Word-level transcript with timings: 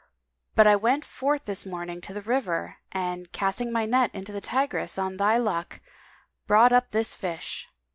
But 0.55 0.65
I 0.65 0.75
went 0.75 1.05
forth 1.05 1.45
this 1.45 1.63
morning 1.63 2.01
to 2.01 2.11
the 2.11 2.23
river 2.23 2.77
and, 2.91 3.31
casting 3.31 3.71
my 3.71 3.85
net 3.85 4.09
into 4.15 4.31
the 4.31 4.41
Tigris 4.41 4.97
on 4.97 5.17
thy 5.17 5.37
luck, 5.37 5.79
brought 6.47 6.73
up 6.73 6.89
this 6.89 7.13
fish." 7.13 7.69